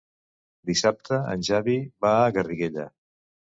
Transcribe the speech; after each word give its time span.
Dissabte 0.69 1.19
en 1.35 1.45
Xavi 1.49 1.77
va 2.07 2.17
a 2.25 2.35
Garriguella. 2.41 2.91